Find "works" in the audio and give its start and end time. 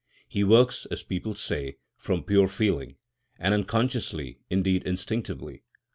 0.43-0.87